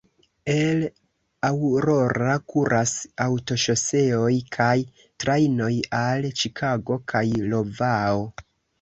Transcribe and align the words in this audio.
El 0.51 0.79
Aurora 1.49 2.37
kuras 2.55 2.95
aŭtoŝoseoj 3.27 4.33
kaj 4.59 4.73
trajnoj 5.27 5.71
al 6.03 6.29
Ĉikago 6.43 7.03
kaj 7.15 7.27
Iovao. 7.47 8.23